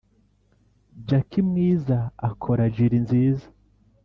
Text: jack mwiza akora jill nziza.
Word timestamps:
jack 1.07 1.29
mwiza 1.49 1.97
akora 2.29 2.63
jill 2.75 2.93
nziza. 3.03 3.47